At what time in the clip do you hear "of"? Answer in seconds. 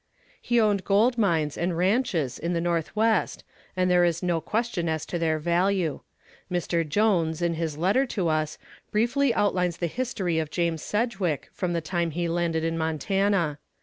10.39-10.49